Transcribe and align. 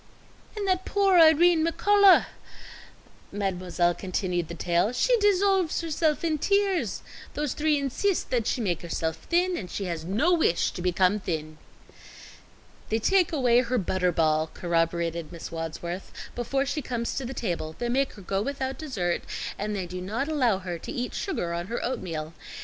"And 0.57 0.67
that 0.67 0.83
poor 0.83 1.19
Irene 1.19 1.63
McCullough," 1.63 2.25
Mademoiselle 3.31 3.93
continued 3.93 4.47
the 4.47 4.55
tale, 4.55 4.91
"she 4.93 5.15
dissolves 5.19 5.81
herself 5.81 6.23
in 6.23 6.39
tears. 6.39 7.03
Those 7.35 7.53
three 7.53 7.77
insist 7.77 8.31
that 8.31 8.47
she 8.47 8.61
make 8.61 8.81
herself 8.81 9.17
thin, 9.17 9.55
and 9.55 9.69
she 9.69 9.83
has 9.85 10.03
no 10.03 10.33
wish 10.33 10.71
to 10.71 10.81
become 10.81 11.19
thin." 11.19 11.59
"They 12.89 12.97
take 12.97 13.31
away 13.31 13.59
her 13.61 13.77
butter 13.77 14.11
ball," 14.11 14.49
corroborated 14.51 15.31
Miss 15.31 15.51
Wadsworth, 15.51 16.11
"before 16.33 16.65
she 16.65 16.81
comes 16.81 17.13
to 17.17 17.23
the 17.23 17.35
table; 17.35 17.75
they 17.77 17.87
make 17.87 18.13
her 18.13 18.23
go 18.23 18.41
without 18.41 18.79
dessert, 18.79 19.21
and 19.59 19.75
they 19.75 19.85
do 19.85 20.01
not 20.01 20.27
allow 20.27 20.57
her 20.57 20.79
to 20.79 20.91
eat 20.91 21.13
sugar 21.13 21.53
on 21.53 21.67
her 21.67 21.79
oatmeal. 21.85 22.33